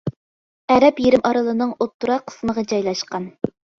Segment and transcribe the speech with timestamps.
[0.75, 3.29] ئەرەب يېرىم ئارىلىنىڭ ئوتتۇرا قىسمىغا جايلاشقان.